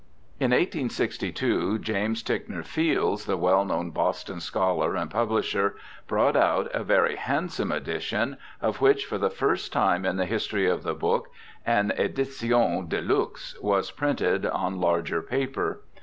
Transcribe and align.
In 0.39 0.49
1862 0.49 1.77
James 1.77 2.23
Ticknor 2.23 2.63
Fields, 2.65 3.25
the 3.25 3.37
well 3.37 3.63
known 3.63 3.91
Boston 3.91 4.39
scholar 4.39 4.95
and 4.95 5.11
publisher, 5.11 5.75
brought 6.07 6.35
out 6.35 6.71
a 6.73 6.83
very 6.83 7.17
hand 7.17 7.51
some 7.51 7.71
edition, 7.71 8.37
of 8.63 8.81
which, 8.81 9.05
for 9.05 9.19
the 9.19 9.29
first 9.29 9.71
time 9.71 10.03
in 10.03 10.17
the 10.17 10.25
history 10.25 10.67
of 10.67 10.81
the 10.81 10.95
book, 10.95 11.27
an 11.67 11.91
edition 11.97 12.87
de 12.87 12.99
luxe 12.99 13.55
was 13.61 13.91
printed 13.91 14.43
on 14.47 14.81
larger 14.81 15.21
paper. 15.21 15.81